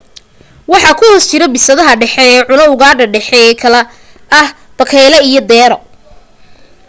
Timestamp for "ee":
2.33-2.45, 3.47-3.53